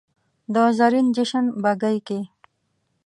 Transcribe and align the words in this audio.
د 0.53 0.55
زرین 0.77 1.07
جشن 1.15 1.45
بګۍ 1.63 1.97
کې 2.07 2.19